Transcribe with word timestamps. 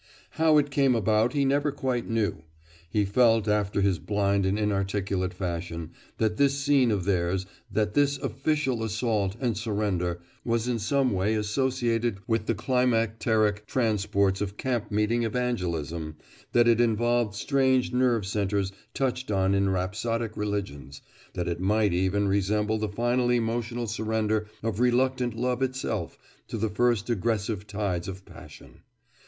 How 0.31 0.57
it 0.57 0.71
came 0.71 0.95
about 0.95 1.33
he 1.33 1.45
never 1.45 1.71
quite 1.71 2.09
knew. 2.09 2.41
He 2.89 3.05
felt, 3.05 3.47
after 3.47 3.81
his 3.81 3.99
blind 3.99 4.47
and 4.47 4.57
inarticulate 4.57 5.31
fashion, 5.31 5.91
that 6.17 6.37
this 6.37 6.57
scene 6.57 6.89
of 6.89 7.03
theirs, 7.05 7.45
that 7.71 7.93
this 7.93 8.17
official 8.17 8.83
assault 8.83 9.35
and 9.39 9.55
surrender, 9.55 10.19
was 10.43 10.67
in 10.67 10.79
some 10.79 11.11
way 11.11 11.35
associated 11.35 12.17
with 12.25 12.47
the 12.47 12.55
climacteric 12.55 13.67
transports 13.67 14.41
of 14.41 14.57
camp 14.57 14.89
meeting 14.89 15.21
evangelism, 15.21 16.15
that 16.51 16.67
it 16.67 16.81
involved 16.81 17.35
strange 17.35 17.93
nerve 17.93 18.25
centers 18.25 18.71
touched 18.95 19.29
on 19.29 19.53
in 19.53 19.69
rhapsodic 19.69 20.35
religions, 20.35 21.03
that 21.35 21.47
it 21.47 21.59
might 21.59 21.93
even 21.93 22.27
resemble 22.27 22.79
the 22.79 22.89
final 22.89 23.29
emotional 23.29 23.85
surrender 23.85 24.47
of 24.63 24.79
reluctant 24.79 25.35
love 25.35 25.61
itself 25.61 26.17
to 26.47 26.57
the 26.57 26.69
first 26.69 27.07
aggressive 27.07 27.67
tides 27.67 28.07
of 28.07 28.25
passion. 28.25 28.81